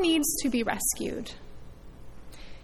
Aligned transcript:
Needs 0.00 0.36
to 0.42 0.50
be 0.50 0.62
rescued? 0.62 1.30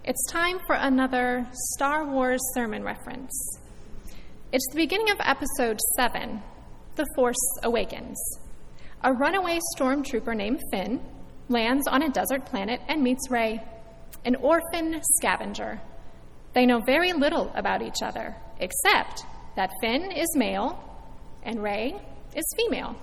It's 0.04 0.30
time 0.30 0.58
for 0.66 0.74
another 0.74 1.46
Star 1.74 2.04
Wars 2.04 2.40
sermon 2.54 2.84
reference. 2.84 3.58
It's 4.52 4.66
the 4.70 4.76
beginning 4.76 5.10
of 5.10 5.16
episode 5.20 5.78
7 5.96 6.42
The 6.96 7.06
Force 7.14 7.58
Awakens. 7.62 8.20
A 9.02 9.14
runaway 9.14 9.58
stormtrooper 9.74 10.36
named 10.36 10.60
Finn 10.70 11.00
lands 11.48 11.86
on 11.88 12.02
a 12.02 12.10
desert 12.10 12.44
planet 12.44 12.82
and 12.88 13.02
meets 13.02 13.30
Rey, 13.30 13.62
an 14.26 14.36
orphan 14.36 15.00
scavenger. 15.16 15.80
They 16.52 16.66
know 16.66 16.80
very 16.84 17.14
little 17.14 17.50
about 17.54 17.80
each 17.80 18.02
other, 18.02 18.36
except 18.58 19.24
that 19.56 19.70
Finn 19.80 20.12
is 20.12 20.28
male 20.36 20.78
and 21.42 21.62
Rey 21.62 21.94
is 22.36 22.44
female. 22.56 22.96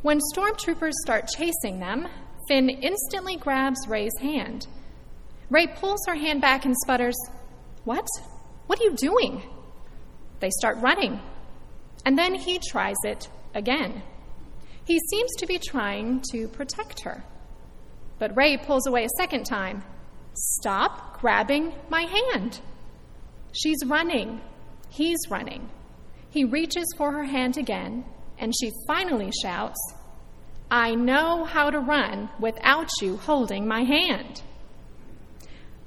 When 0.00 0.20
stormtroopers 0.32 0.92
start 1.04 1.28
chasing 1.36 1.80
them, 1.80 2.08
Finn 2.48 2.68
instantly 2.68 3.36
grabs 3.36 3.86
Rey's 3.88 4.16
hand. 4.20 4.66
Rey 5.50 5.66
pulls 5.66 6.00
her 6.06 6.14
hand 6.14 6.40
back 6.40 6.64
and 6.64 6.74
sputters, 6.84 7.16
What? 7.84 8.06
What 8.66 8.80
are 8.80 8.84
you 8.84 8.96
doing? 8.96 9.42
They 10.40 10.50
start 10.50 10.78
running. 10.78 11.20
And 12.04 12.18
then 12.18 12.34
he 12.34 12.58
tries 12.58 12.96
it 13.04 13.28
again. 13.54 14.02
He 14.84 14.98
seems 15.10 15.30
to 15.38 15.46
be 15.46 15.58
trying 15.58 16.22
to 16.32 16.48
protect 16.48 17.00
her. 17.00 17.24
But 18.18 18.36
Rey 18.36 18.56
pulls 18.56 18.86
away 18.86 19.04
a 19.04 19.18
second 19.18 19.44
time. 19.44 19.84
Stop 20.34 21.20
grabbing 21.20 21.72
my 21.88 22.02
hand. 22.02 22.60
She's 23.52 23.78
running. 23.86 24.40
He's 24.90 25.18
running. 25.30 25.68
He 26.30 26.44
reaches 26.44 26.86
for 26.96 27.12
her 27.12 27.24
hand 27.24 27.56
again, 27.56 28.04
and 28.38 28.52
she 28.54 28.70
finally 28.86 29.30
shouts, 29.42 29.78
I 30.70 30.94
know 30.94 31.44
how 31.44 31.70
to 31.70 31.78
run 31.78 32.28
without 32.40 32.88
you 33.00 33.16
holding 33.16 33.66
my 33.68 33.82
hand. 33.82 34.42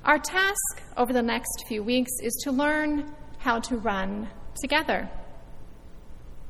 Our 0.05 0.17
task 0.17 0.81
over 0.95 1.11
the 1.11 1.21
next 1.21 1.65
few 1.67 1.83
weeks 1.83 2.11
is 2.23 2.33
to 2.43 2.51
learn 2.51 3.13
how 3.39 3.59
to 3.59 3.77
run 3.77 4.29
together. 4.61 5.09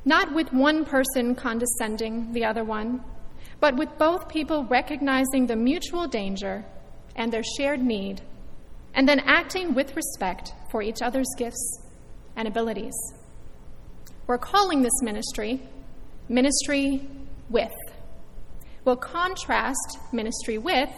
Not 0.04 0.32
with 0.32 0.52
one 0.52 0.84
person 0.84 1.34
condescending 1.34 2.32
the 2.32 2.44
other 2.44 2.64
one, 2.64 3.04
but 3.58 3.76
with 3.76 3.98
both 3.98 4.28
people 4.28 4.64
recognizing 4.64 5.46
the 5.46 5.56
mutual 5.56 6.06
danger 6.06 6.64
and 7.16 7.32
their 7.32 7.42
shared 7.58 7.82
need, 7.82 8.22
and 8.94 9.08
then 9.08 9.20
acting 9.20 9.74
with 9.74 9.94
respect 9.96 10.52
for 10.70 10.82
each 10.82 11.02
other's 11.02 11.28
gifts 11.36 11.82
and 12.36 12.46
abilities. 12.48 12.94
We're 14.26 14.38
calling 14.38 14.82
this 14.82 15.02
ministry 15.02 15.60
Ministry 16.30 17.08
with. 17.48 17.72
We'll 18.84 18.96
contrast 18.96 19.98
ministry 20.12 20.58
with 20.58 20.90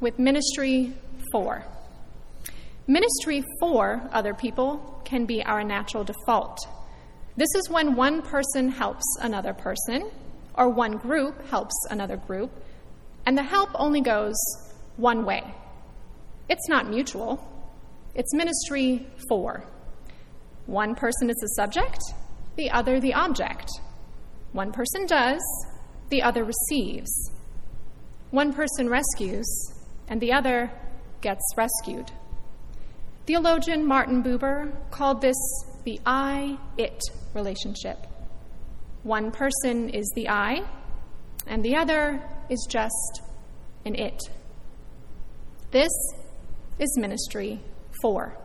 with 0.00 0.18
ministry 0.18 0.92
for. 1.30 1.64
Ministry 2.86 3.44
for 3.60 4.08
other 4.12 4.34
people 4.34 5.00
can 5.04 5.24
be 5.24 5.42
our 5.44 5.64
natural 5.64 6.04
default. 6.04 6.58
This 7.36 7.54
is 7.56 7.70
when 7.70 7.94
one 7.94 8.22
person 8.22 8.68
helps 8.68 9.04
another 9.20 9.54
person, 9.54 10.10
or 10.54 10.68
one 10.68 10.96
group 10.98 11.46
helps 11.46 11.74
another 11.90 12.16
group, 12.16 12.50
and 13.24 13.38
the 13.38 13.42
help 13.42 13.70
only 13.74 14.00
goes 14.00 14.34
one 14.96 15.24
way. 15.24 15.42
It's 16.48 16.68
not 16.68 16.90
mutual, 16.90 17.40
it's 18.14 18.34
ministry 18.34 19.06
for. 19.28 19.64
One 20.66 20.94
person 20.94 21.30
is 21.30 21.36
the 21.36 21.48
subject, 21.48 22.00
the 22.56 22.70
other 22.70 23.00
the 23.00 23.14
object. 23.14 23.70
One 24.52 24.72
person 24.72 25.06
does, 25.06 25.40
the 26.12 26.22
other 26.22 26.44
receives. 26.44 27.32
One 28.30 28.52
person 28.52 28.90
rescues, 28.90 29.48
and 30.08 30.20
the 30.20 30.30
other 30.30 30.70
gets 31.22 31.42
rescued. 31.56 32.12
Theologian 33.26 33.86
Martin 33.86 34.22
Buber 34.22 34.74
called 34.90 35.22
this 35.22 35.36
the 35.84 35.98
I 36.04 36.58
it 36.76 37.00
relationship. 37.32 38.06
One 39.04 39.32
person 39.32 39.88
is 39.88 40.12
the 40.14 40.28
I, 40.28 40.64
and 41.46 41.64
the 41.64 41.76
other 41.76 42.22
is 42.50 42.66
just 42.68 43.22
an 43.86 43.94
it. 43.94 44.20
This 45.70 45.92
is 46.78 46.98
ministry 46.98 47.58
for. 48.02 48.36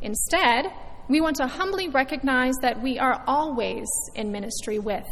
Instead, 0.00 0.66
we 1.08 1.20
want 1.20 1.36
to 1.36 1.48
humbly 1.48 1.88
recognize 1.88 2.54
that 2.62 2.80
we 2.80 3.00
are 3.00 3.24
always 3.26 3.88
in 4.14 4.30
ministry 4.30 4.78
with. 4.78 5.08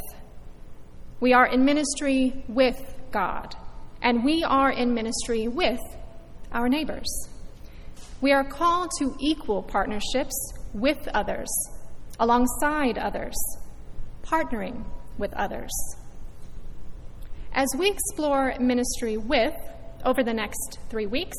We 1.20 1.34
are 1.34 1.46
in 1.46 1.66
ministry 1.66 2.44
with 2.48 2.80
God, 3.12 3.54
and 4.00 4.24
we 4.24 4.42
are 4.42 4.70
in 4.70 4.94
ministry 4.94 5.48
with 5.48 5.80
our 6.50 6.66
neighbors. 6.66 7.28
We 8.22 8.32
are 8.32 8.42
called 8.42 8.90
to 9.00 9.14
equal 9.20 9.62
partnerships 9.62 10.34
with 10.72 11.06
others, 11.08 11.50
alongside 12.18 12.96
others, 12.96 13.34
partnering 14.22 14.84
with 15.18 15.34
others. 15.34 15.70
As 17.52 17.68
we 17.78 17.90
explore 17.90 18.54
ministry 18.58 19.18
with 19.18 19.54
over 20.06 20.22
the 20.22 20.32
next 20.32 20.78
three 20.88 21.06
weeks, 21.06 21.36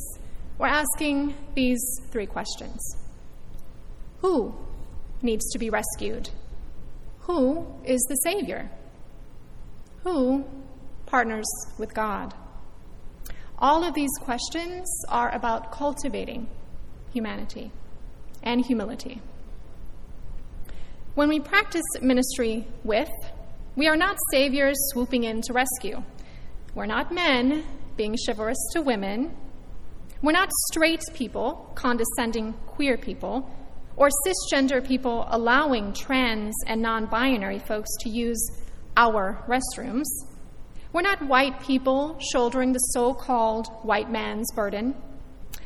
we're 0.59 0.67
asking 0.67 1.33
these 1.55 1.81
three 2.11 2.27
questions 2.27 2.79
Who 4.19 4.53
needs 5.23 5.49
to 5.53 5.57
be 5.57 5.71
rescued? 5.71 6.29
Who 7.21 7.65
is 7.83 8.01
the 8.09 8.15
Savior? 8.17 8.69
Who 10.03 10.45
partners 11.05 11.45
with 11.77 11.93
God? 11.93 12.33
All 13.59 13.83
of 13.83 13.93
these 13.93 14.09
questions 14.21 14.87
are 15.09 15.29
about 15.33 15.71
cultivating 15.71 16.47
humanity 17.13 17.71
and 18.41 18.65
humility. 18.65 19.21
When 21.13 21.29
we 21.29 21.39
practice 21.39 21.83
ministry 22.01 22.65
with, 22.83 23.11
we 23.75 23.87
are 23.87 23.97
not 23.97 24.17
saviors 24.31 24.77
swooping 24.91 25.25
in 25.25 25.41
to 25.43 25.53
rescue. 25.53 26.03
We're 26.73 26.85
not 26.87 27.13
men 27.13 27.63
being 27.95 28.15
chivalrous 28.25 28.57
to 28.73 28.81
women. 28.81 29.35
We're 30.23 30.31
not 30.31 30.49
straight 30.71 31.03
people 31.13 31.71
condescending 31.75 32.53
queer 32.65 32.97
people, 32.97 33.49
or 33.95 34.09
cisgender 34.25 34.85
people 34.85 35.27
allowing 35.29 35.93
trans 35.93 36.55
and 36.65 36.81
non 36.81 37.05
binary 37.05 37.59
folks 37.59 37.89
to 37.99 38.09
use 38.09 38.41
our 38.97 39.43
restrooms. 39.47 40.05
We're 40.93 41.01
not 41.01 41.25
white 41.27 41.61
people 41.61 42.19
shouldering 42.31 42.73
the 42.73 42.79
so 42.79 43.13
called 43.13 43.67
white 43.83 44.11
man's 44.11 44.51
burden. 44.53 44.95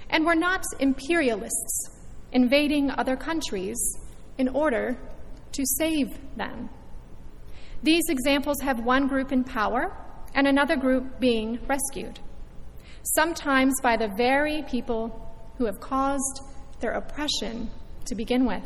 And 0.10 0.26
we're 0.26 0.36
not 0.36 0.64
imperialists 0.80 1.90
invading 2.32 2.92
other 2.92 3.16
countries 3.16 3.78
in 4.38 4.50
order 4.50 4.98
to 5.54 5.66
save 5.78 6.20
them. 6.36 6.70
These 7.82 8.04
examples 8.10 8.58
have 8.62 8.80
one 8.80 9.08
group 9.08 9.32
in 9.32 9.44
power 9.44 9.96
and 10.34 10.48
another 10.48 10.76
group 10.76 11.20
being 11.20 11.60
rescued, 11.68 12.20
sometimes 13.16 13.74
by 13.82 13.96
the 13.96 14.12
very 14.18 14.64
people 14.64 15.34
who 15.58 15.66
have 15.66 15.80
caused 15.80 16.42
their 16.82 16.92
oppression 16.92 17.70
to 18.06 18.16
begin 18.16 18.46
with. 18.46 18.64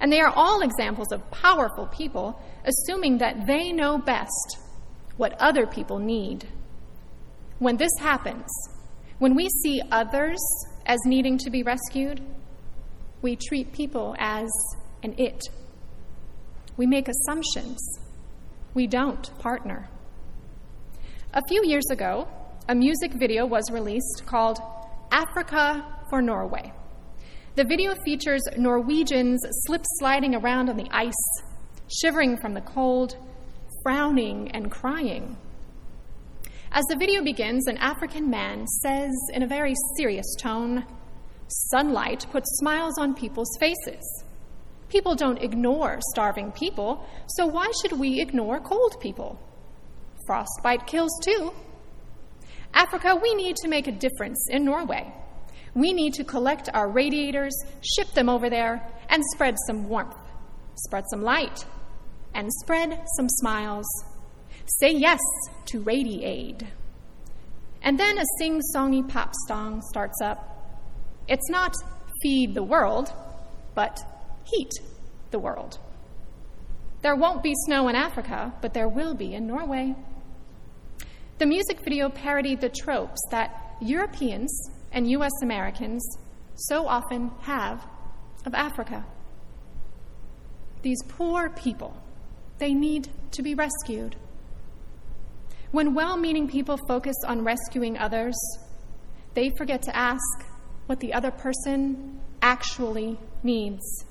And 0.00 0.12
they 0.12 0.20
are 0.20 0.32
all 0.34 0.62
examples 0.62 1.12
of 1.12 1.30
powerful 1.30 1.86
people 1.86 2.40
assuming 2.64 3.18
that 3.18 3.46
they 3.46 3.72
know 3.72 3.98
best 3.98 4.58
what 5.16 5.40
other 5.40 5.66
people 5.66 5.98
need. 5.98 6.46
When 7.58 7.76
this 7.76 7.92
happens, 8.00 8.48
when 9.18 9.34
we 9.34 9.48
see 9.48 9.80
others 9.90 10.38
as 10.84 10.98
needing 11.06 11.38
to 11.38 11.50
be 11.50 11.62
rescued, 11.62 12.20
we 13.22 13.36
treat 13.36 13.72
people 13.72 14.14
as 14.18 14.48
an 15.02 15.14
it. 15.18 15.40
We 16.76 16.86
make 16.86 17.08
assumptions. 17.08 17.78
We 18.74 18.86
don't 18.86 19.38
partner. 19.38 19.88
A 21.32 21.40
few 21.48 21.62
years 21.64 21.86
ago, 21.90 22.28
a 22.68 22.74
music 22.74 23.12
video 23.14 23.46
was 23.46 23.70
released 23.70 24.24
called 24.26 24.58
Africa 25.10 25.84
for 26.10 26.20
Norway. 26.20 26.72
The 27.56 27.64
video 27.64 27.94
features 28.04 28.42
Norwegians 28.58 29.40
slip 29.64 29.80
sliding 29.98 30.34
around 30.34 30.68
on 30.68 30.76
the 30.76 30.90
ice, 30.90 31.14
shivering 31.88 32.36
from 32.36 32.52
the 32.52 32.60
cold, 32.60 33.16
frowning 33.82 34.50
and 34.50 34.70
crying. 34.70 35.38
As 36.70 36.84
the 36.90 36.98
video 36.98 37.24
begins, 37.24 37.66
an 37.66 37.78
African 37.78 38.28
man 38.28 38.66
says 38.82 39.10
in 39.32 39.42
a 39.42 39.46
very 39.46 39.72
serious 39.96 40.26
tone 40.38 40.84
Sunlight 41.48 42.26
puts 42.30 42.58
smiles 42.58 42.98
on 42.98 43.14
people's 43.14 43.56
faces. 43.58 44.04
People 44.90 45.14
don't 45.14 45.42
ignore 45.42 45.98
starving 46.12 46.52
people, 46.52 47.08
so 47.26 47.46
why 47.46 47.72
should 47.80 47.98
we 47.98 48.20
ignore 48.20 48.60
cold 48.60 49.00
people? 49.00 49.40
Frostbite 50.26 50.86
kills 50.86 51.18
too. 51.24 51.54
Africa, 52.74 53.16
we 53.16 53.34
need 53.34 53.56
to 53.56 53.68
make 53.68 53.86
a 53.86 53.92
difference 53.92 54.46
in 54.50 54.66
Norway. 54.66 55.10
We 55.76 55.92
need 55.92 56.14
to 56.14 56.24
collect 56.24 56.70
our 56.72 56.88
radiators, 56.88 57.54
ship 57.82 58.08
them 58.12 58.30
over 58.30 58.48
there, 58.48 58.82
and 59.10 59.22
spread 59.34 59.56
some 59.66 59.90
warmth, 59.90 60.16
spread 60.74 61.04
some 61.10 61.20
light, 61.20 61.66
and 62.34 62.50
spread 62.64 62.98
some 63.18 63.28
smiles. 63.28 63.86
Say 64.64 64.92
yes 64.92 65.20
to 65.66 65.82
Radi-Aid. 65.82 66.66
And 67.82 68.00
then 68.00 68.16
a 68.16 68.24
sing 68.38 68.62
songy 68.74 69.06
pop 69.06 69.34
song 69.46 69.82
starts 69.90 70.18
up. 70.22 70.88
It's 71.28 71.50
not 71.50 71.74
feed 72.22 72.54
the 72.54 72.62
world, 72.62 73.12
but 73.74 74.00
heat 74.44 74.72
the 75.30 75.38
world. 75.38 75.78
There 77.02 77.16
won't 77.16 77.42
be 77.42 77.52
snow 77.66 77.88
in 77.88 77.96
Africa, 77.96 78.54
but 78.62 78.72
there 78.72 78.88
will 78.88 79.14
be 79.14 79.34
in 79.34 79.46
Norway. 79.46 79.94
The 81.36 81.44
music 81.44 81.80
video 81.84 82.08
parodied 82.08 82.62
the 82.62 82.70
tropes 82.70 83.20
that 83.30 83.76
Europeans 83.82 84.70
and 84.96 85.10
U.S. 85.10 85.42
Americans 85.42 86.02
so 86.54 86.88
often 86.88 87.30
have 87.42 87.86
of 88.46 88.54
Africa. 88.54 89.04
These 90.80 91.02
poor 91.06 91.50
people, 91.50 91.94
they 92.56 92.72
need 92.72 93.10
to 93.32 93.42
be 93.42 93.54
rescued. 93.54 94.16
When 95.70 95.94
well 95.94 96.16
meaning 96.16 96.48
people 96.48 96.78
focus 96.88 97.14
on 97.26 97.44
rescuing 97.44 97.98
others, 97.98 98.34
they 99.34 99.50
forget 99.58 99.82
to 99.82 99.94
ask 99.94 100.46
what 100.86 101.00
the 101.00 101.12
other 101.12 101.30
person 101.30 102.18
actually 102.40 103.18
needs 103.42 104.06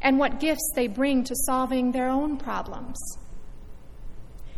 and 0.00 0.18
what 0.18 0.40
gifts 0.40 0.70
they 0.74 0.86
bring 0.86 1.24
to 1.24 1.34
solving 1.44 1.92
their 1.92 2.08
own 2.08 2.38
problems. 2.38 2.96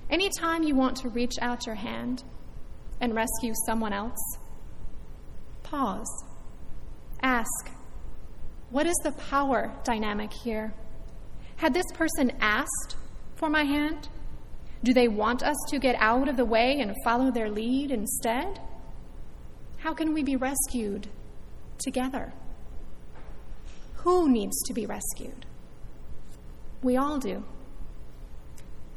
Anytime 0.09 0.63
you 0.63 0.77
want 0.77 0.99
to 0.99 1.09
reach 1.09 1.35
out 1.41 1.67
your 1.67 1.75
hand 1.75 2.23
and 3.01 3.13
rescue 3.13 3.55
someone 3.67 3.93
else, 3.93 4.39
pause. 5.71 6.25
Ask, 7.23 7.71
what 8.71 8.87
is 8.87 8.97
the 9.03 9.13
power 9.13 9.73
dynamic 9.85 10.33
here? 10.33 10.73
Had 11.57 11.75
this 11.75 11.87
person 11.95 12.33
asked 12.41 12.97
for 13.35 13.51
my 13.51 13.65
hand? 13.65 14.09
Do 14.85 14.95
they 14.95 15.09
want 15.09 15.43
us 15.43 15.57
to 15.71 15.79
get 15.79 15.97
out 15.99 16.29
of 16.29 16.37
the 16.37 16.45
way 16.45 16.79
and 16.81 16.95
follow 17.05 17.31
their 17.31 17.51
lead 17.51 17.91
instead? 17.91 18.61
How 19.79 19.93
can 19.93 20.15
we 20.15 20.23
be 20.23 20.37
rescued 20.37 21.09
together? 21.79 22.33
Who 23.97 24.29
needs 24.29 24.63
to 24.67 24.73
be 24.73 24.87
rescued? 24.87 25.47
We 26.83 26.97
all 26.97 27.19
do. 27.19 27.45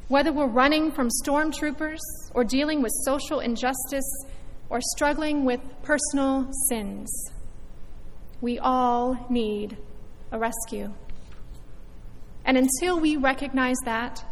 Whether 0.08 0.32
we're 0.32 0.46
running 0.46 0.92
from 0.92 1.08
stormtroopers 1.24 1.98
or 2.34 2.44
dealing 2.44 2.82
with 2.82 2.92
social 3.04 3.40
injustice 3.40 4.26
or 4.68 4.80
struggling 4.80 5.44
with 5.44 5.60
personal 5.82 6.48
sins, 6.68 7.10
we 8.40 8.58
all 8.58 9.26
need 9.30 9.76
a 10.30 10.38
rescue. 10.38 10.92
And 12.44 12.56
until 12.56 12.98
we 12.98 13.16
recognize 13.16 13.76
that, 13.84 14.24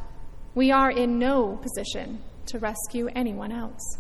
we 0.55 0.71
are 0.73 0.91
in 0.91 1.19
no 1.19 1.57
position 1.57 2.21
to 2.47 2.59
rescue 2.59 3.09
anyone 3.15 3.53
else. 3.53 3.99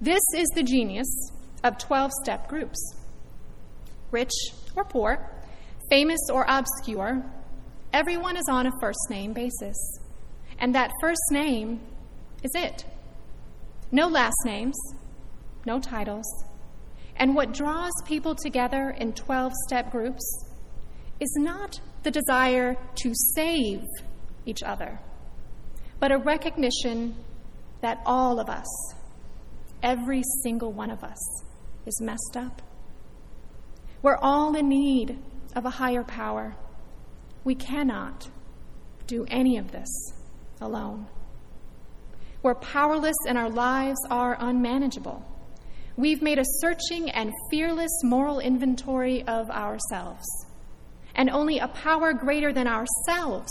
This 0.00 0.22
is 0.36 0.46
the 0.54 0.62
genius 0.62 1.08
of 1.64 1.78
12 1.78 2.12
step 2.22 2.48
groups. 2.48 2.78
Rich 4.10 4.32
or 4.76 4.84
poor, 4.84 5.30
famous 5.90 6.20
or 6.32 6.44
obscure, 6.48 7.24
everyone 7.92 8.36
is 8.36 8.44
on 8.48 8.66
a 8.66 8.72
first 8.80 9.00
name 9.10 9.32
basis. 9.32 9.76
And 10.58 10.74
that 10.74 10.92
first 11.00 11.22
name 11.30 11.80
is 12.42 12.50
it. 12.54 12.84
No 13.92 14.08
last 14.08 14.36
names, 14.44 14.76
no 15.64 15.78
titles. 15.78 16.26
And 17.16 17.34
what 17.34 17.52
draws 17.52 17.92
people 18.04 18.34
together 18.34 18.90
in 18.90 19.12
12 19.12 19.52
step 19.66 19.90
groups 19.90 20.24
is 21.20 21.34
not 21.38 21.80
the 22.02 22.10
desire 22.10 22.76
to 22.96 23.12
save 23.34 23.82
each 24.44 24.62
other, 24.62 25.00
but 25.98 26.12
a 26.12 26.18
recognition 26.18 27.16
that 27.80 28.00
all 28.04 28.38
of 28.38 28.48
us, 28.48 28.66
every 29.82 30.22
single 30.42 30.72
one 30.72 30.90
of 30.90 31.02
us, 31.02 31.44
is 31.86 32.00
messed 32.02 32.36
up. 32.36 32.62
We're 34.02 34.18
all 34.18 34.54
in 34.56 34.68
need 34.68 35.18
of 35.54 35.64
a 35.64 35.70
higher 35.70 36.04
power. 36.04 36.54
We 37.44 37.54
cannot 37.54 38.28
do 39.06 39.24
any 39.28 39.56
of 39.56 39.72
this 39.72 39.88
alone. 40.60 41.06
We're 42.46 42.54
powerless 42.54 43.16
and 43.26 43.36
our 43.36 43.50
lives 43.50 43.98
are 44.08 44.36
unmanageable. 44.38 45.20
We've 45.96 46.22
made 46.22 46.38
a 46.38 46.44
searching 46.60 47.10
and 47.10 47.32
fearless 47.50 47.90
moral 48.04 48.38
inventory 48.38 49.24
of 49.26 49.50
ourselves, 49.50 50.24
and 51.16 51.28
only 51.28 51.58
a 51.58 51.66
power 51.66 52.12
greater 52.12 52.52
than 52.52 52.68
ourselves 52.68 53.50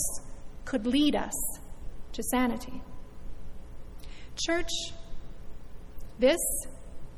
could 0.63 0.87
lead 0.87 1.13
us 1.13 1.33
to 2.13 2.23
sanity. 2.23 2.81
Church, 4.37 4.71
this 6.17 6.39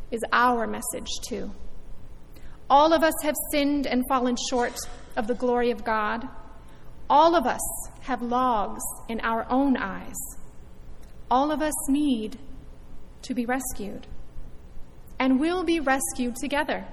is 0.10 0.22
our 0.34 0.66
message 0.66 1.12
too. 1.28 1.52
All 2.72 2.92
of 2.92 3.04
us 3.04 3.14
have 3.22 3.36
sinned 3.52 3.86
and 3.86 4.04
fallen 4.10 4.36
short 4.50 4.74
of 5.16 5.28
the 5.28 5.36
glory 5.36 5.70
of 5.70 5.84
God. 5.84 6.28
All 7.08 7.36
of 7.36 7.46
us 7.46 7.62
have 8.02 8.24
logs 8.24 8.82
in 9.10 9.20
our 9.20 9.46
own 9.52 9.78
eyes. 9.78 10.37
All 11.30 11.52
of 11.52 11.62
us 11.62 11.74
need 11.90 12.38
to 13.24 13.34
be 13.34 13.46
rescued. 13.46 14.08
And 15.20 15.40
will 15.40 15.64
be 15.64 15.80
rescued 15.80 16.36
together 16.36 16.86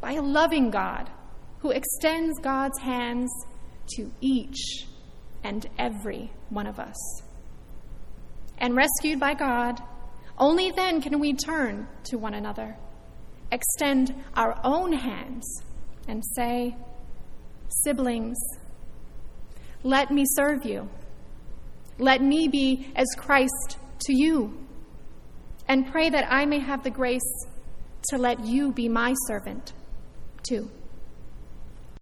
by 0.00 0.12
a 0.12 0.22
loving 0.22 0.70
God 0.70 1.10
who 1.60 1.70
extends 1.70 2.38
God's 2.40 2.78
hands 2.78 3.30
to 3.96 4.10
each 4.20 4.86
and 5.42 5.66
every 5.78 6.30
one 6.50 6.66
of 6.66 6.78
us. 6.78 7.22
And 8.58 8.76
rescued 8.76 9.18
by 9.18 9.34
God, 9.34 9.80
only 10.38 10.70
then 10.70 11.00
can 11.00 11.18
we 11.18 11.32
turn 11.32 11.88
to 12.04 12.18
one 12.18 12.34
another 12.34 12.76
extend 13.52 14.14
our 14.34 14.58
own 14.64 14.92
hands 14.92 15.62
and 16.08 16.22
say, 16.36 16.76
Siblings, 17.84 18.38
let 19.82 20.10
me 20.10 20.24
serve 20.26 20.64
you. 20.64 20.88
Let 22.00 22.22
me 22.22 22.48
be 22.48 22.90
as 22.96 23.06
Christ 23.16 23.78
to 24.06 24.14
you. 24.14 24.66
And 25.68 25.86
pray 25.92 26.08
that 26.10 26.26
I 26.32 26.46
may 26.46 26.58
have 26.58 26.82
the 26.82 26.90
grace 26.90 27.46
to 28.08 28.18
let 28.18 28.44
you 28.44 28.72
be 28.72 28.88
my 28.88 29.14
servant 29.26 29.74
too. 30.42 30.70